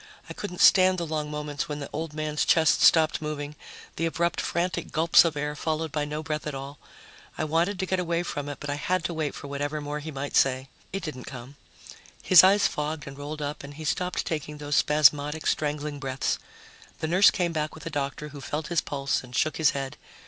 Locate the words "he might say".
9.99-10.69